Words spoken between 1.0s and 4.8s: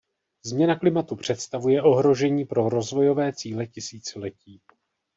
představuje ohrožení pro rozvojové cíle tisíciletí.